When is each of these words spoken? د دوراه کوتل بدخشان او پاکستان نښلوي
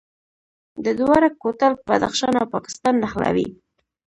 د 0.83 0.85
دوراه 0.99 1.31
کوتل 1.41 1.73
بدخشان 1.87 2.33
او 2.41 2.47
پاکستان 2.55 2.93
نښلوي 3.03 3.47